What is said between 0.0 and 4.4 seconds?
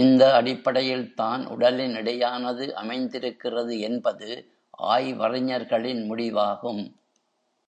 இந்த அடிப்படையில் தான் உடலின் எடையானது அமைந்திருக்கிறது என்பது